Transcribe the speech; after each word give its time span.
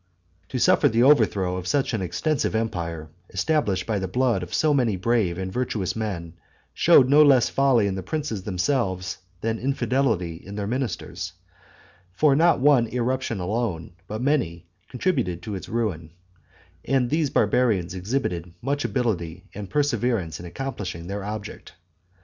To 0.49 0.57
suffer 0.57 0.89
the 0.89 1.03
overthrow 1.03 1.57
of 1.57 1.67
such 1.67 1.93
an 1.93 2.01
extensive 2.01 2.55
empire, 2.55 3.11
established 3.29 3.85
by 3.85 3.99
the 3.99 4.07
blood 4.07 4.41
of 4.41 4.51
so 4.51 4.73
many 4.73 4.95
brave 4.95 5.37
and 5.37 5.53
virtuous 5.53 5.95
men, 5.95 6.33
showed 6.73 7.07
no 7.07 7.21
less 7.21 7.49
folly 7.49 7.85
in 7.85 7.93
the 7.93 8.01
princes 8.01 8.41
themselves 8.41 9.19
than 9.41 9.59
infidelity 9.59 10.37
in 10.37 10.55
their 10.55 10.65
ministers; 10.65 11.33
for 12.13 12.35
not 12.35 12.59
one 12.59 12.87
irruption 12.87 13.39
alone, 13.39 13.91
but 14.07 14.23
many, 14.23 14.65
contributed 14.89 15.43
to 15.43 15.53
its 15.53 15.69
ruin; 15.69 16.09
and 16.83 17.11
these 17.11 17.29
barbarians 17.29 17.93
exhibited 17.93 18.51
much 18.59 18.83
ability 18.83 19.43
and 19.53 19.69
perseverance 19.69 20.39
in 20.39 20.47
accomplishing 20.47 21.05
their 21.05 21.23
object. 21.23 21.73